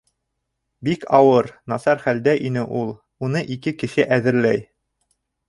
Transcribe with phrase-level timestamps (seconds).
[0.87, 2.91] Бик ауыр, насар хәлдә ине ул.
[3.29, 4.67] Уны ике кеше әҙерләй.